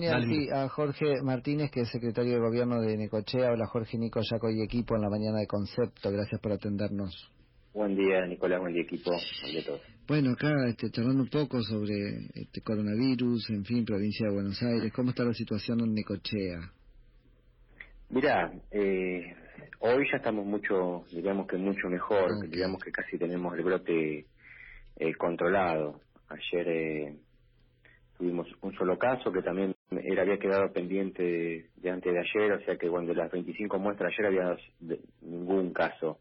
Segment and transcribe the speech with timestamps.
[0.00, 3.52] Sí, a Jorge Martínez, que es secretario de Gobierno de Necochea.
[3.52, 6.10] Hola Jorge, Nico, Jaco y equipo en la mañana de Concepto.
[6.10, 7.30] Gracias por atendernos.
[7.72, 9.10] Buen día, Nicolás, buen día, equipo.
[9.10, 9.80] Buen día a todos.
[10.08, 11.94] Bueno, acá este, charlando un poco sobre
[12.34, 14.92] este coronavirus, en fin, provincia de Buenos Aires.
[14.92, 16.72] ¿Cómo está la situación en Necochea?
[18.10, 19.34] Mirá, eh,
[19.78, 24.26] hoy ya estamos mucho, digamos que mucho mejor, digamos que casi tenemos el brote
[24.96, 26.00] eh, controlado.
[26.28, 27.16] Ayer eh,
[28.16, 32.64] tuvimos un solo caso que también era había quedado pendiente de, antes de ayer, o
[32.64, 34.56] sea que cuando las 25 muestras ayer había
[35.22, 36.18] ningún caso.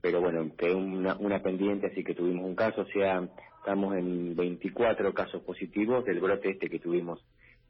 [0.00, 4.34] Pero bueno, quedó una, una pendiente, así que tuvimos un caso, o sea, estamos en
[4.36, 7.24] 24 casos positivos del brote este que tuvimos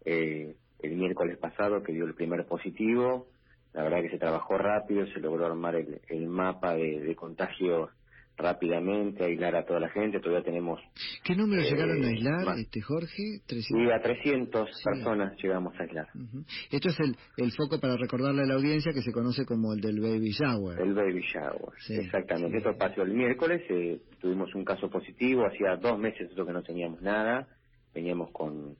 [0.04, 3.26] eh, el miércoles pasado, que dio el primer positivo.
[3.74, 7.90] La verdad que se trabajó rápido, se logró armar el, el mapa de, de contagios
[8.38, 10.80] rápidamente, aislar a toda la gente, todavía tenemos...
[11.24, 13.40] ¿Qué número eh, llegaron a aislar, este Jorge?
[13.46, 13.92] 300.
[13.92, 16.06] a 300 personas llegamos a aislar.
[16.70, 19.80] Esto es el, el foco para recordarle a la audiencia que se conoce como el
[19.80, 20.80] del Baby Shower.
[20.80, 22.58] El Baby Shower, exactamente.
[22.58, 27.02] Esto pasó el miércoles, eh, tuvimos un caso positivo, hacía dos meses que no teníamos
[27.02, 27.48] nada,
[27.92, 28.76] veníamos con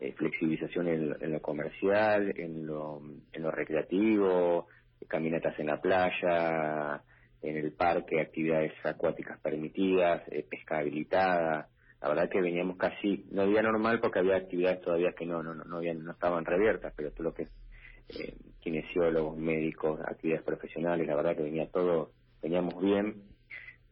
[0.00, 3.00] eh, flexibilización en, en, lo comercial, en lo,
[3.32, 4.66] en lo recreativo,
[5.08, 7.02] caminatas en la playa,
[7.42, 11.68] en el parque, actividades acuáticas permitidas, eh, pesca habilitada.
[12.00, 15.54] La verdad que veníamos casi, no había normal porque había actividades todavía que no no
[15.54, 17.42] no, habían, no estaban reviertas, pero todo lo que
[18.08, 22.10] eh, kinesiólogos, médicos, actividades profesionales, la verdad que venía todo,
[22.42, 23.22] veníamos bien,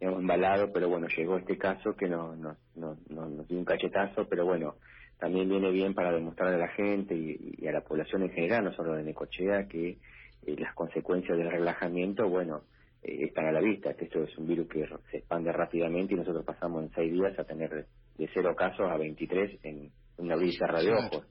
[0.01, 4.27] veníamos embalado, pero bueno, llegó este caso que no, no, no, nos dio un cachetazo,
[4.29, 4.77] pero bueno,
[5.19, 8.73] también viene bien para demostrarle a la gente y, a la población en general, no
[8.75, 9.99] solo de Necochea, que
[10.47, 12.63] eh, las consecuencias del relajamiento, bueno,
[13.03, 16.17] eh, están a la vista, que esto es un virus que se expande rápidamente y
[16.17, 17.87] nosotros pasamos en seis días a tener
[18.19, 21.27] de cero casos a 23 en una brisa de ojos.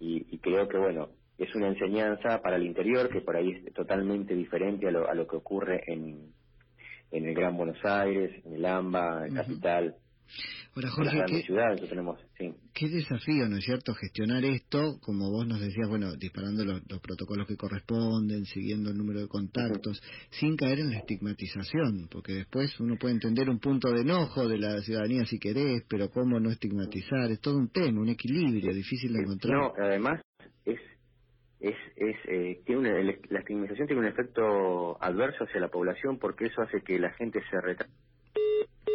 [0.00, 4.34] Y, creo que, bueno, es una enseñanza para el interior que por ahí es totalmente
[4.34, 6.32] diferente a lo, a lo que ocurre en,
[7.10, 9.96] en el Gran Buenos Aires, en el AMBA, en Capital.
[10.74, 12.18] Ahora, Jorge, ¿qué, tenemos,
[12.74, 17.46] qué desafío, ¿no es cierto?, gestionar esto, como vos nos decías, bueno, disparando los, protocolos
[17.46, 22.96] que corresponden, siguiendo el número de contactos, sin caer en la estigmatización, porque después uno
[22.98, 27.30] puede entender un punto de enojo de la ciudadanía si querés, pero cómo no estigmatizar,
[27.30, 29.56] es todo un tema, un equilibrio difícil de encontrar.
[29.56, 30.20] No, además
[30.64, 30.80] es
[31.60, 36.60] es, es eh, tiene la estigmatización tiene un efecto adverso hacia la población porque eso
[36.60, 37.92] hace que la gente se retrase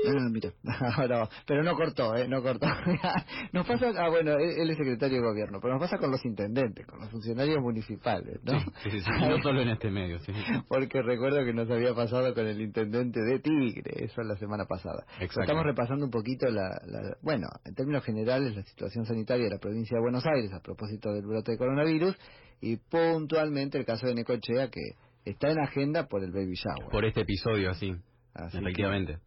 [0.07, 0.53] Ah, mira,
[1.45, 2.27] pero no cortó, ¿eh?
[2.27, 2.67] No cortó.
[3.53, 6.85] nos pasa, ah, bueno, él es secretario de gobierno, pero nos pasa con los intendentes,
[6.85, 8.59] con los funcionarios municipales, ¿no?
[8.83, 10.31] Sí, sí, no solo en este medio, sí.
[10.67, 15.05] Porque recuerdo que nos había pasado con el intendente de Tigre, eso la semana pasada.
[15.19, 19.59] Estamos repasando un poquito la, la, bueno, en términos generales, la situación sanitaria de la
[19.59, 22.17] provincia de Buenos Aires a propósito del brote de coronavirus
[22.61, 24.81] y puntualmente el caso de Necochea que
[25.25, 26.91] está en agenda por el Baby Shower.
[26.91, 27.93] Por este episodio, así.
[28.35, 29.19] efectivamente.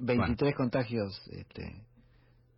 [0.00, 1.82] 23 contagios este,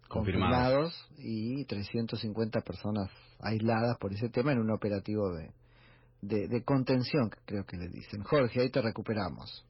[0.09, 3.11] confirmados y 350 personas
[3.41, 8.23] aisladas por ese tema en un operativo de, de, contención, creo que le dicen.
[8.23, 9.67] Jorge, ahí te recuperamos.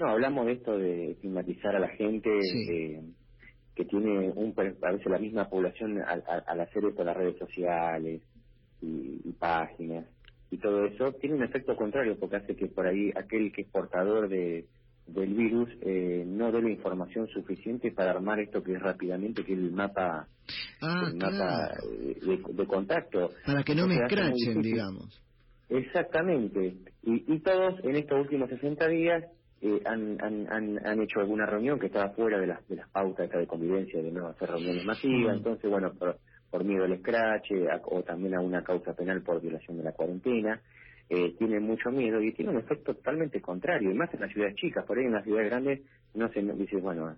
[0.00, 3.02] No, hablamos de esto de estigmatizar a la gente eh,
[3.74, 8.20] que tiene un parece la misma población al, hacer esto las redes sociales
[8.82, 10.04] y, y páginas
[10.50, 13.68] y todo eso tiene un efecto contrario porque hace que por ahí aquel que es
[13.68, 14.66] portador de
[15.08, 19.52] del virus eh, no dé la información suficiente para armar esto que es rápidamente, que
[19.54, 20.28] es el mapa,
[20.82, 21.74] ah, mapa
[22.30, 23.30] de, contacto.
[23.44, 25.22] Para que no me escrachen, digamos.
[25.68, 26.76] Exactamente.
[27.02, 29.24] Y, y todos en estos últimos 60 días
[29.60, 33.28] eh, han, han, han, hecho alguna reunión que estaba fuera de las, de las pautas
[33.30, 35.34] de convivencia de no hacer reuniones masivas.
[35.34, 35.38] Mm.
[35.38, 36.18] Entonces, bueno, por,
[36.50, 40.60] por miedo al escrache o también a una causa penal por violación de la cuarentena
[41.10, 44.56] eh, tiene mucho miedo y tiene un efecto totalmente contrario, y más en las ciudades
[44.56, 45.80] chicas, por ahí en las ciudades grandes
[46.14, 47.16] no se dice, bueno,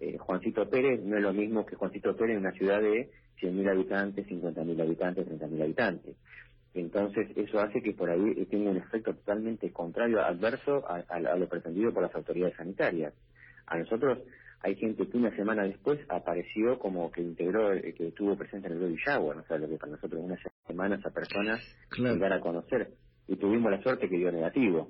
[0.00, 3.10] eh, Juancito Pérez no es lo mismo que Juancito Pérez en una ciudad de
[3.40, 6.16] 100.000 habitantes, 50.000 habitantes, 30.000 habitantes.
[6.74, 11.48] Entonces eso hace que por ahí tenga un efecto totalmente contrario, adverso a, a, lo
[11.48, 13.12] pretendido por las autoridades sanitarias.
[13.66, 14.18] A nosotros
[14.60, 18.74] hay gente que una semana después apareció como que integró, eh, que estuvo presente en
[18.74, 21.58] el baby shower, o sea, lo que para nosotros una semana esa persona
[21.96, 22.88] llegar a conocer
[23.32, 24.88] y tuvimos la suerte que dio negativo.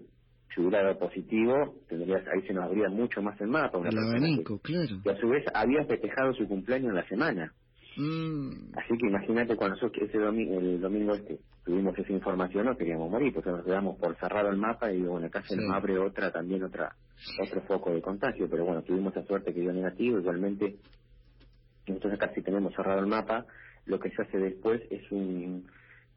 [0.52, 3.78] Si hubiera dado positivo, tendrías, ahí se nos abría mucho más el mapa.
[3.78, 5.00] el abanico, claro.
[5.04, 7.52] Y a su vez había festejado su cumpleaños en la semana.
[7.96, 8.72] Mm.
[8.74, 13.08] Así que imagínate cuando nosotros ese domingo, el domingo este tuvimos esa información, no queríamos
[13.08, 16.32] morir, porque nos quedamos por cerrado el mapa y bueno, acá se nos abre otra,
[16.32, 16.96] también otra,
[17.40, 20.78] otro foco de contagio, pero bueno, tuvimos la suerte que dio negativo, igualmente
[22.12, 23.46] acá sí tenemos cerrado el mapa,
[23.84, 25.66] lo que se hace después es un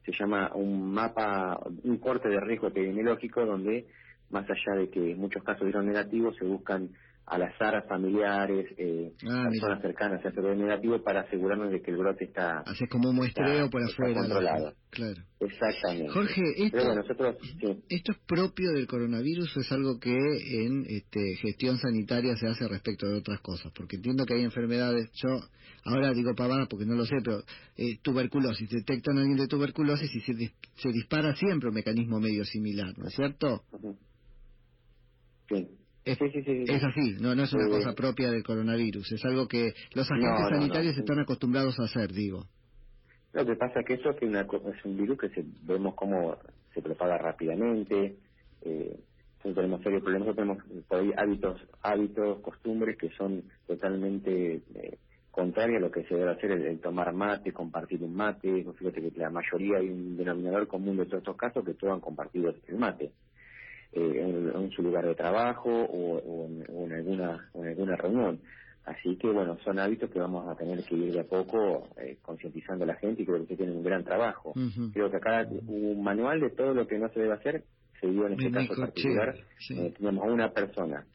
[0.05, 3.87] se llama un mapa, un corte de riesgo epidemiológico donde
[4.29, 6.89] más allá de que muchos casos dieron negativos, se buscan
[7.27, 11.89] al azar a familiares, eh, ah, personas cercanas a ese negativo para asegurarnos de que
[11.89, 12.59] el brote está...
[12.59, 14.21] Haces como un muestreo por afuera.
[14.21, 14.73] Controlado.
[14.91, 15.23] Claro.
[15.39, 16.11] Exactamente.
[16.11, 16.79] Jorge, esto,
[17.89, 22.67] ¿esto es propio del coronavirus o es algo que en este, gestión sanitaria se hace
[22.67, 23.71] respecto de otras cosas?
[23.75, 25.39] Porque entiendo que hay enfermedades, yo
[25.83, 27.39] ahora digo pavada porque no lo sé, pero
[27.75, 30.33] eh, tuberculosis, detectan a alguien de tuberculosis y se,
[30.75, 33.63] se dispara siempre un mecanismo medio similar, ¿no es cierto?
[35.49, 35.74] Sí.
[36.05, 40.49] Es, así, no, no es una cosa propia del coronavirus, es algo que los agentes
[40.49, 42.45] sanitarios están acostumbrados a hacer, digo.
[43.33, 46.37] Lo que pasa es que eso es, una, es un virus que se, vemos cómo
[46.75, 48.17] se propaga rápidamente,
[48.61, 48.99] eh,
[49.41, 54.97] tenemos serios problemas, tenemos por ahí hábitos, hábitos, costumbres que son totalmente eh,
[55.31, 59.19] contrarios a lo que se debe hacer, el, tomar mate, compartir un mate, fíjate que
[59.19, 62.77] la mayoría hay un denominador común de todos estos casos que todos han compartido el
[62.77, 63.11] mate.
[63.95, 68.41] Eh, en, su lugar de trabajo o, en, alguna en alguna reunión.
[68.83, 72.17] Así que bueno, son hábitos que vamos a tener que ir de a poco eh,
[72.21, 74.53] concientizando a la gente y creo que tienen un gran trabajo.
[74.91, 77.63] Creo que acá hubo un manual de todo lo que no se debe hacer,
[78.01, 79.35] se dio en este caso particular.
[79.69, 81.05] Eh, tenemos a una persona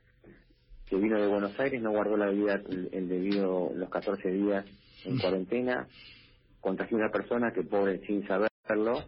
[0.86, 4.64] que vino de Buenos Aires, no guardó la vida el, debido los 14 días
[5.04, 5.86] en cuarentena,
[6.60, 9.04] contagió a una persona que pobre sin saberlo,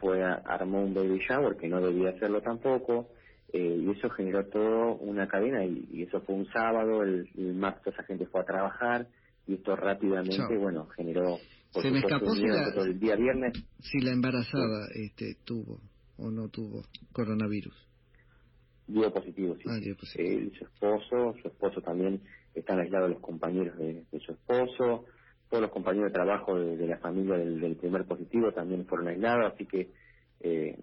[0.00, 3.08] fue armó un baby shower que no debía hacerlo tampoco,
[3.52, 7.94] eh, y eso generó todo una cadena y, eso fue un sábado, el, el martes
[7.94, 9.06] esa gente fue a trabajar
[9.46, 11.38] y esto rápidamente, bueno, generó...
[11.70, 13.52] Se me escapó si la, el día viernes.
[13.80, 15.80] Si la embarazada este, tuvo
[16.16, 16.82] o no tuvo
[17.12, 17.74] coronavirus.
[18.86, 19.64] Dio positivo, sí.
[19.68, 19.78] Ah,
[20.58, 22.22] su esposo, su esposo también,
[22.54, 25.04] están aislados los compañeros de, su esposo,
[25.50, 29.52] todos los compañeros de trabajo de, la familia del, del, primer positivo también fueron aislados,
[29.52, 29.90] así que
[30.40, 30.78] eh,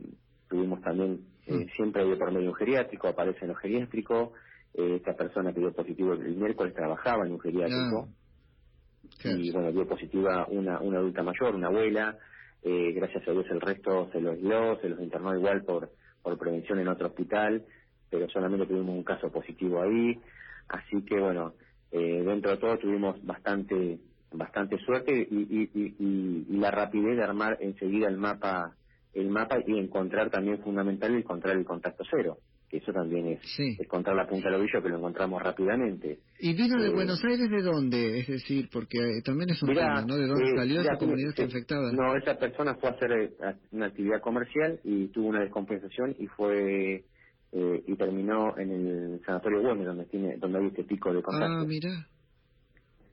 [0.47, 1.69] tuvimos también eh, mm.
[1.75, 4.33] siempre de por medio un geriátrico, aparece en lo geriátrico,
[4.73, 8.09] eh, esta persona que dio positivo el miércoles trabajaba en un geriátrico,
[9.23, 12.17] y bueno, dio positiva una, una adulta mayor, una abuela,
[12.63, 15.91] eh, gracias a Dios el resto se los dio, se los internó igual por,
[16.21, 17.63] por prevención en otro hospital,
[18.09, 20.19] pero solamente tuvimos un caso positivo ahí,
[20.69, 21.53] así que bueno,
[21.91, 23.99] eh, dentro de todo tuvimos bastante
[24.31, 28.73] bastante suerte y, y, y, y, la rapidez de armar enseguida el mapa
[29.13, 32.37] el mapa y encontrar también fundamental encontrar el contacto cero
[32.73, 33.39] que eso también es
[33.79, 36.17] encontrar la punta del ovillo que lo encontramos rápidamente.
[36.39, 39.69] Y vino de eh, Buenos Aires de dónde es decir porque eh, también es un
[39.69, 43.33] tema no de dónde eh, salió esa comunidad infectada no esa persona fue a hacer
[43.71, 47.03] una actividad comercial y tuvo una descompensación y fue
[47.51, 51.65] y terminó en el sanatorio Gómez donde tiene donde hay este pico de contacto ah
[51.67, 52.07] mira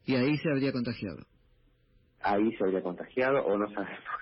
[0.07, 1.19] y ahí se habría contagiado
[2.23, 4.20] ahí se habría contagiado o no sabemos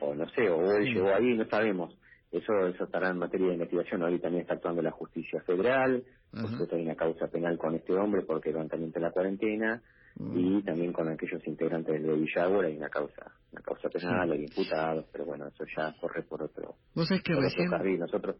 [0.00, 1.96] o no sé, o él llegó ahí, no sabemos.
[2.30, 4.02] Eso eso estará en materia de investigación.
[4.02, 8.22] Hoy también está actuando la justicia federal, por hay una causa penal con este hombre
[8.22, 9.82] porque levantamiento de la cuarentena
[10.16, 10.38] mm.
[10.38, 12.30] y también con aquellos integrantes del Baby
[12.66, 16.74] hay una causa una causa penal, hay imputados, pero bueno, eso ya corre por otro.
[16.94, 18.36] Vos sabés que recién, Nosotros...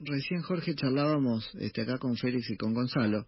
[0.00, 3.24] recién Jorge charlábamos este acá con Félix y con Gonzalo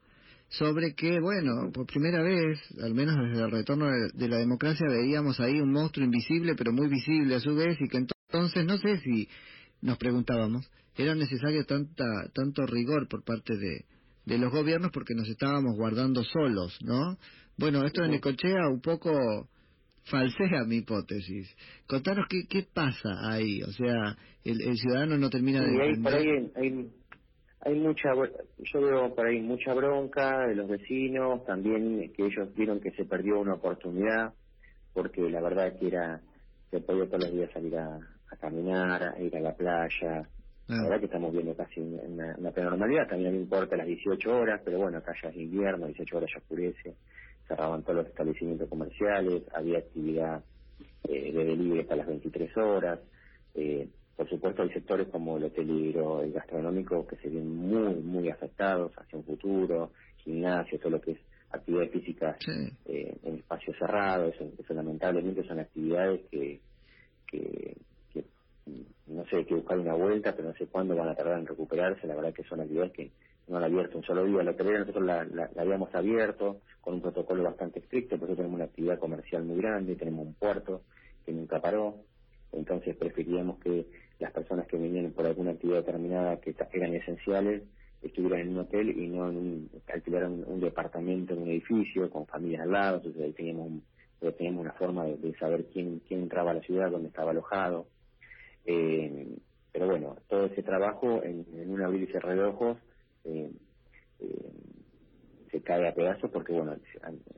[0.52, 5.40] sobre que, bueno, por primera vez, al menos desde el retorno de, la democracia, veíamos
[5.40, 8.99] ahí un monstruo invisible, pero muy visible a su vez, y que entonces, no sé
[8.99, 9.28] si
[9.80, 12.04] nos preguntábamos, era necesario tanta,
[12.35, 13.87] tanto rigor por parte de,
[14.26, 17.16] de los gobiernos porque nos estábamos guardando solos, ¿no?
[17.56, 19.49] Bueno, esto en Ecochea un poco
[20.04, 21.49] falsea mi hipótesis.
[21.87, 25.68] Contanos qué, qué pasa ahí, o sea, el, el ciudadano no termina de
[26.56, 26.90] hay
[27.71, 28.11] mucha,
[28.59, 33.04] yo veo por ahí mucha bronca de los vecinos, también que ellos vieron que se
[33.04, 34.33] perdió una oportunidad,
[34.92, 36.21] porque la verdad es que era,
[36.71, 38.00] se podía todos los días salir a,
[38.40, 40.26] caminar, a ir a la playa,
[40.66, 40.83] la ah.
[40.85, 44.78] verdad que estamos viendo casi una, una normalidad, también no importa las 18 horas, pero
[44.78, 46.97] bueno, acá ya es invierno, 18 horas ya oscurece,
[47.47, 50.42] cerraban todos los establecimientos comerciales, había actividad
[51.09, 52.99] eh, de delivery hasta las 23 horas,
[53.54, 58.28] eh, por supuesto, hay sectores como el hotelero, el gastronómico, que se ven muy, muy
[58.28, 61.19] afectados hacia un futuro, gimnasio, todo lo que es
[61.50, 62.37] actividades físicas
[62.87, 66.61] eh, en espacios cerrados, eso, lamentablemente son actividades que,
[67.26, 67.76] que,
[69.07, 71.47] no sé, hay que buscar una vuelta, pero no sé cuándo van a tardar en
[71.47, 73.11] recuperarse, la verdad que son actividades que
[73.49, 74.42] no han abierto un solo día.
[74.42, 78.57] La hotelera nosotros la, la, habíamos abierto con un protocolo bastante estricto, por eso tenemos
[78.57, 80.83] una actividad comercial muy grande, tenemos un puerto
[81.25, 81.97] que nunca paró,
[82.52, 83.87] entonces preferíamos que
[84.18, 87.62] las personas que venían por alguna actividad determinada que eran esenciales
[88.02, 92.26] estuvieran en un hotel y no en un, alquilaran un, departamento en un edificio con
[92.26, 93.82] familias al lado, entonces ahí teníamos
[94.23, 97.88] pero teníamos una forma de, saber quién, quién entraba a la ciudad, dónde estaba alojado.
[98.64, 99.37] Eh,
[99.73, 102.78] pero bueno, todo ese trabajo en, un y cerrar de ojos
[103.25, 103.50] eh,
[104.21, 104.52] eh,
[105.50, 106.76] se cae a pedazos porque, bueno,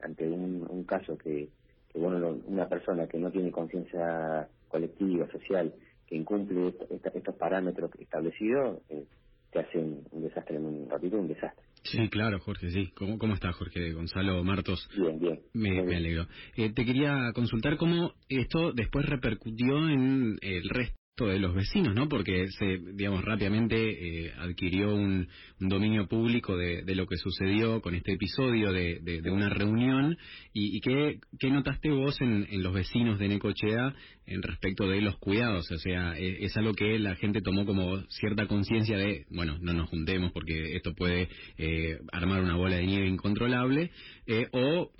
[0.02, 1.48] ante un, caso que,
[1.94, 5.72] bueno, una persona que no tiene conciencia colectiva, social,
[6.04, 6.74] que incumple
[7.14, 9.04] estos parámetros establecidos, eh,
[9.52, 11.64] te hace un, desastre en un ratito, un desastre.
[11.84, 12.90] Sí, claro, Jorge, sí.
[12.96, 13.92] ¿Cómo, cómo estás, Jorge?
[13.92, 14.88] Gonzalo Martos.
[14.98, 15.40] Bien, bien.
[15.52, 16.26] Me, me alegro.
[16.56, 22.08] Eh, te quería consultar cómo esto después repercutió en el resto de los vecinos, ¿no?
[22.08, 25.28] Porque se, digamos, rápidamente eh, adquirió un,
[25.60, 30.16] dominio público de, lo que sucedió con este episodio de, una reunión.
[30.52, 33.94] ¿Y, qué, notaste vos en, los vecinos de Necochea
[34.26, 35.70] en respecto de los cuidados?
[35.70, 39.72] O sea, e, es, algo que la gente tomó como cierta conciencia de, bueno, no
[39.72, 43.92] nos juntemos porque esto puede eh, armar una bola de nieve incontrolable.
[44.26, 44.90] Eh, ¿O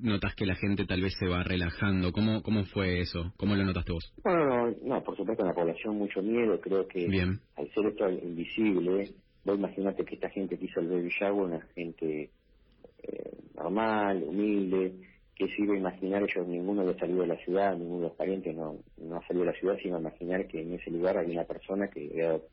[0.00, 2.10] notas que la gente tal vez se va relajando?
[2.10, 3.32] ¿Cómo, cómo fue eso?
[3.36, 4.12] ¿Cómo lo notaste vos?
[4.24, 7.06] Bueno, no, por supuesto con la población mucho miedo, creo que
[7.56, 9.10] al ser esto invisible,
[9.44, 12.30] vos imaginate que esta gente que hizo el baby shower, una gente
[13.02, 14.92] eh, normal, humilde,
[15.34, 18.16] que se iba a imaginar ellos, ninguno había salido de la ciudad, ninguno de los
[18.16, 21.34] parientes no, no ha salido de la ciudad, sino imaginar que en ese lugar había
[21.34, 22.08] una persona que,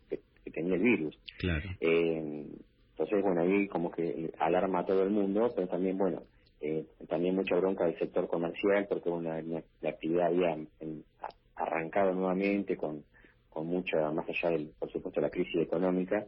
[0.09, 1.17] que, tenía el virus.
[1.39, 1.69] Claro.
[1.79, 2.45] Eh,
[2.91, 6.23] entonces, bueno, ahí como que alarma a todo el mundo, pero también, bueno,
[6.65, 9.31] eh, también mucha bronca del sector comercial, porque bueno,
[9.81, 10.57] la, actividad había
[11.73, 13.03] arrancado nuevamente con,
[13.49, 16.25] con mucha, más allá del, por supuesto, la crisis económica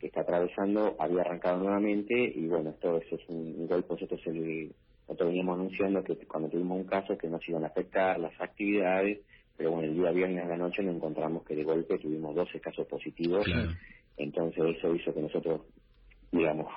[0.00, 4.72] que está atravesando, había arrancado nuevamente y bueno, esto es un, golpe, nosotros, el,
[5.06, 9.20] nosotros veníamos anunciando que cuando tuvimos un caso que nos iban a afectar las actividades,
[9.56, 12.60] pero bueno, el día viernes a la noche nos encontramos que de golpe tuvimos 12
[12.60, 13.46] casos positivos,
[14.16, 15.60] entonces eso hizo que nosotros,
[16.32, 16.72] digamos,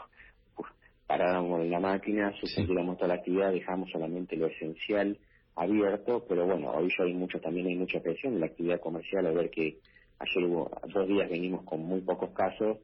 [1.07, 5.17] paráramos en la máquina, suspendiéramos toda la actividad, dejamos solamente lo esencial
[5.57, 9.25] abierto, pero bueno, hoy ya hay mucho, también hay mucha presión en la actividad comercial,
[9.25, 9.79] a ver que
[10.19, 12.77] ayer hubo, dos días venimos con muy pocos casos,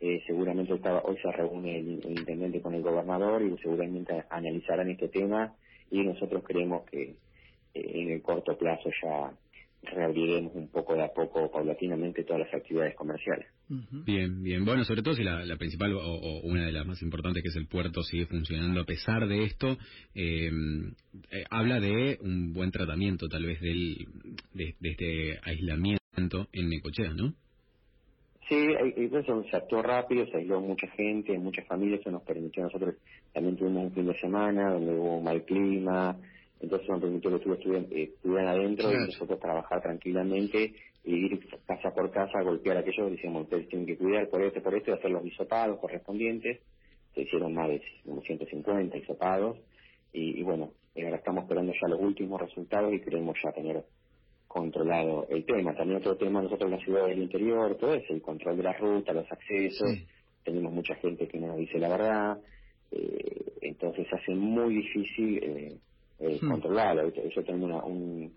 [0.00, 5.08] eh, seguramente estaba, hoy se reúne el, intendente con el gobernador y seguramente analizarán este
[5.08, 5.54] tema
[5.90, 7.14] y nosotros creemos que eh,
[7.74, 9.32] en el corto plazo ya
[9.90, 13.46] reabriremos un poco de a poco, paulatinamente, todas las actividades comerciales.
[14.06, 14.64] Bien, bien.
[14.64, 17.66] Bueno, sobre todo si la, principal o, una de las más importantes, que es el
[17.66, 19.76] puerto, sigue funcionando a pesar de esto,
[20.14, 20.92] em,
[21.30, 24.06] eh, habla de un buen tratamiento, tal vez, del,
[24.52, 27.34] de, este aislamiento en Necochea, ¿no?
[28.48, 32.94] Sí, eso se actuó rápido, se aisló mucha gente, muchas familias, eso nos permitió nosotros,
[33.32, 36.18] también tuvimos un fin de semana donde hubo mal clima,
[36.64, 41.90] entonces nos permitió que estuvieran, eh, estuvieran adentro y nosotros trabajar tranquilamente y ir casa
[41.94, 44.74] por casa a golpear a aquellos que decíamos, ustedes tienen que cuidar por este, por
[44.74, 46.60] esto y hacer los hisopados correspondientes.
[47.14, 49.58] Se hicieron más de 150 hisopados
[50.12, 53.84] y, y bueno, ahora estamos esperando ya los últimos resultados y queremos ya tener
[54.54, 55.74] controlado el tema.
[55.74, 58.72] También otro tema nosotros en la ciudad del interior, todo es el control de la
[58.72, 59.90] ruta, los accesos.
[60.44, 62.38] Tenemos mucha gente que no nos dice la verdad.
[62.92, 65.76] Eh, entonces hace muy difícil eh,
[66.18, 66.50] eh, hmm.
[66.50, 67.02] controlado.
[67.08, 68.28] Eso tenemos una,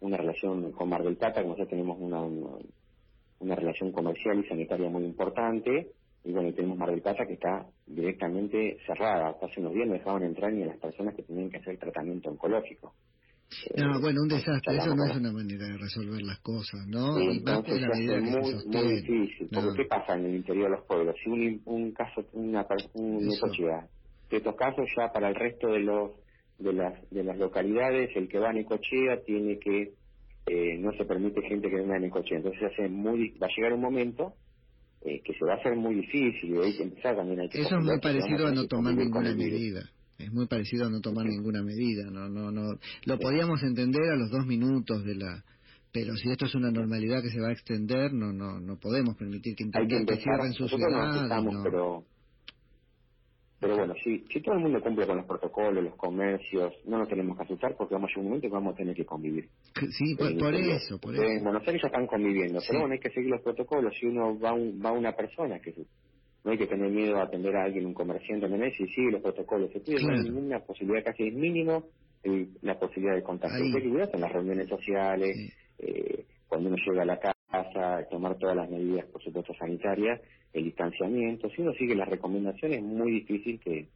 [0.00, 4.88] una relación con Mar del Plata, que nosotros tenemos una, una, relación comercial y sanitaria
[4.88, 5.92] muy importante.
[6.24, 9.36] Y bueno, tenemos Mar del Plata que está directamente cerrada.
[9.40, 12.30] hace unos días no dejaban entrar ni a las personas que tenían que hacer tratamiento
[12.30, 12.94] oncológico.
[13.76, 17.18] No, eh, bueno, un desastre, eso no es una manera de resolver las cosas, ¿no?
[17.18, 20.64] y más la medida que muy, se muy difícil, porque ¿qué pasa en el interior
[20.70, 21.16] de los pueblos?
[21.24, 23.88] Si un, un caso, una, una sociedad,
[24.30, 26.10] de estos casos ya para el resto de los
[26.58, 29.94] de las, de las localidades, el que va a Necochea tiene que,
[30.46, 32.38] eh, no se permite gente que venga a Necochea.
[32.38, 34.34] Entonces hace muy, va a llegar un momento
[35.02, 37.60] eh, que se va a hacer muy difícil y hay que empezar también hay que
[37.60, 39.88] Eso es muy parecido a no tomar ninguna medida.
[40.18, 42.10] Es muy parecido a no tomar ninguna medida.
[42.10, 42.76] No, no, no.
[43.04, 45.44] Lo podíamos entender a los dos minutos de la
[45.90, 49.16] pero si esto es una normalidad que se va a extender, no no no podemos
[49.16, 51.42] permitir que intenten cierren su ciudad.
[51.42, 51.62] No.
[51.62, 52.04] Pero
[53.60, 57.08] pero bueno, si, si todo el mundo cumple con los protocolos, los comercios, no nos
[57.08, 59.48] tenemos que asustar porque vamos a llegar un momento que vamos a tener que convivir.
[59.90, 61.24] Sí, por, eso, por eso.
[61.24, 63.94] En Buenos Aires ya están conviviendo, pero bueno, hay que seguir los protocolos.
[63.98, 65.74] Si uno va, un, va una persona, que
[66.44, 68.74] no hay que tener miedo a atender a alguien, un comerciante, ¿entendés?
[68.76, 71.84] Si sigue los protocolos, se pide, no hay ninguna posibilidad, casi es mínimo
[72.62, 73.64] la posibilidad de contagio.
[73.64, 75.36] Hay que en las reuniones sociales,
[75.78, 77.37] eh, cuando uno llega a la casa,
[78.10, 80.20] tomar todas las medidas, por supuesto, sanitarias,
[80.52, 81.48] el distanciamiento.
[81.50, 83.88] Si uno sigue las recomendaciones, es muy difícil que,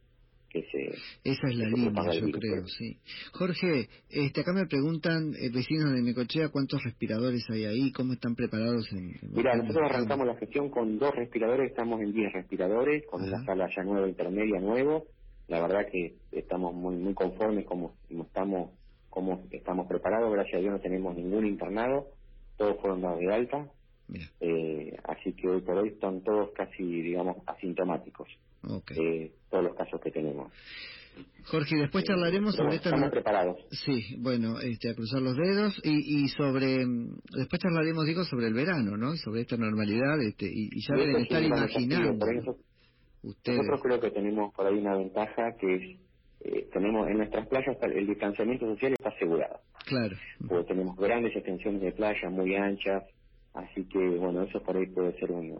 [0.49, 1.29] que se...
[1.29, 2.97] Esa es la línea, yo creo, sí.
[3.33, 7.91] Jorge, este, acá me preguntan, eh, vecinos de Necochea, ¿cuántos respiradores hay ahí?
[7.91, 8.91] ¿Cómo están preparados?
[8.91, 13.43] En, Mira, nosotros arrancamos la gestión con dos respiradores, estamos en 10 respiradores, con una
[13.45, 15.05] sala ya nueva intermedia nuevo,
[15.47, 18.71] la verdad que estamos muy muy conformes como, estamos
[19.09, 22.07] como estamos preparados, gracias a Dios no tenemos ningún internado,
[22.63, 23.67] todos fueron dados de alta,
[24.39, 28.29] eh, así que hoy por hoy están todos casi, digamos, asintomáticos,
[28.95, 30.51] eh, todos los casos que tenemos.
[31.45, 32.89] Jorge, después charlaremos sobre esta...
[32.89, 33.57] Estamos preparados.
[33.69, 36.85] Sí, bueno, este, a cruzar los dedos y, y sobre...
[37.37, 39.15] Después charlaremos, digo, sobre el verano, ¿no?
[39.17, 42.25] Sobre esta normalidad este, y, ya deben estar imaginando.
[43.21, 45.99] Nosotros creo que tenemos por ahí una ventaja que es
[46.43, 49.61] eh, tenemos en nuestras playas el distanciamiento social está asegurado.
[49.85, 50.15] Claro.
[50.47, 53.03] Porque tenemos grandes extensiones de playa muy anchas,
[53.53, 55.51] así que bueno, eso por ahí puede ser un,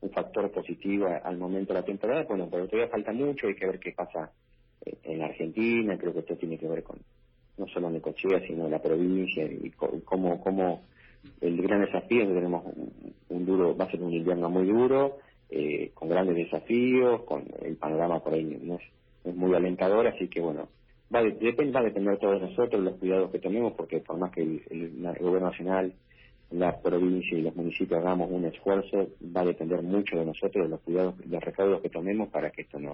[0.00, 2.24] un, factor positivo al momento de la temporada.
[2.24, 4.32] Bueno, pero todavía falta mucho, hay que ver qué pasa
[4.86, 6.98] eh, en Argentina, creo que esto tiene que ver con
[7.56, 9.70] no solo Necochea, sino la provincia y
[10.04, 10.84] cómo, cómo
[11.40, 12.64] el gran desafío es que tenemos
[13.28, 15.18] un, duro, va a ser un invierno muy duro,
[15.50, 18.82] eh, con grandes desafíos, con el panorama por ahí no es
[19.24, 20.68] es muy alentador, así que bueno,
[21.14, 24.32] va, depende, va a depender de todos nosotros los cuidados que tomemos, porque por más
[24.32, 25.92] que el, gobierno nacional,
[26.50, 30.68] la provincia y los municipios hagamos un esfuerzo, va a depender mucho de nosotros, de
[30.68, 32.92] los cuidados, de los recaudos que tomemos para que esto no,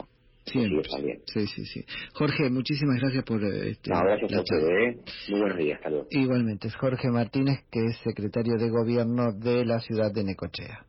[1.02, 1.22] bien.
[1.26, 1.84] Sí, sí, sí.
[2.12, 3.90] Jorge, muchísimas gracias por este.
[3.90, 4.96] No, gracias a ustedes.
[4.96, 5.00] ¿eh?
[5.30, 10.12] Muy buenos días, Igualmente, es Jorge Martínez, que es secretario de Gobierno de la ciudad
[10.12, 10.84] de Necochea.